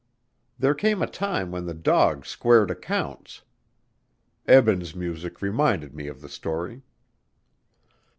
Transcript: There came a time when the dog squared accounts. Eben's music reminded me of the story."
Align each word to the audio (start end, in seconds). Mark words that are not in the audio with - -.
There 0.57 0.73
came 0.73 1.03
a 1.03 1.05
time 1.05 1.51
when 1.51 1.67
the 1.67 1.75
dog 1.75 2.25
squared 2.25 2.71
accounts. 2.71 3.43
Eben's 4.47 4.95
music 4.95 5.43
reminded 5.43 5.93
me 5.93 6.07
of 6.07 6.21
the 6.21 6.27
story." 6.27 6.81